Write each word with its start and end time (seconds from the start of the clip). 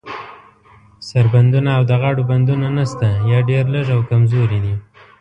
سر 1.07 1.25
بندونه 1.33 1.69
او 1.77 1.83
د 1.89 1.91
غاړو 2.01 2.23
بندونه 2.31 2.67
نشته، 2.77 3.07
یا 3.31 3.39
ډیر 3.49 3.63
لږ 3.75 3.87
او 3.95 4.01
کمزوري 4.09 4.59
دي. 4.65 4.75